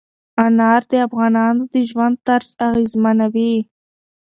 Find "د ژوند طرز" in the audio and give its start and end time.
1.73-2.49